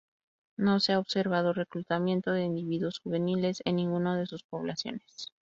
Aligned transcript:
No 0.57 0.79
se 0.79 0.93
ha 0.93 0.99
observado 0.99 1.53
reclutamiento 1.53 2.31
de 2.31 2.45
individuos 2.45 2.97
juveniles 3.03 3.61
en 3.65 3.75
ninguna 3.75 4.17
de 4.17 4.25
sus 4.25 4.41
poblaciones. 4.41 5.29